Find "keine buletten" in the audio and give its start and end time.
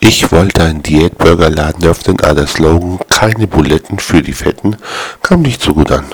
3.08-3.98